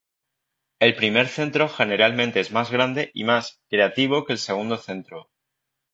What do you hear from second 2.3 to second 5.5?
es más grande y más "creativo" que el segundo centro.